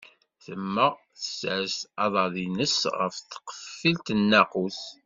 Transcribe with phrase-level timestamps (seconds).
[0.43, 4.79] Temmeɣ, tessers aḍad-ines ɣef tqeffilt n nnaqus.